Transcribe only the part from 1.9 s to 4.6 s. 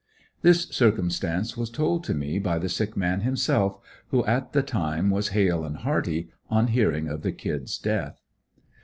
to me by the sick man himself, who at